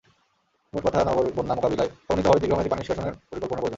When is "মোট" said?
0.73-0.81